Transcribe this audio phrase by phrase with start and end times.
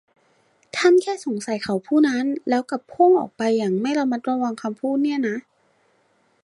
[0.75, 5.35] ท่านแค่สงสัยเขาผู้นั้น แล้วกลับโพล่งออกไปอย่างไม่ระมัดระวังคำพูดเนี่ยนะ